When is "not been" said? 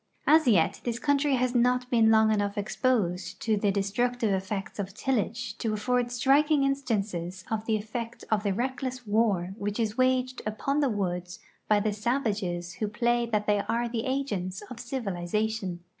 1.53-2.09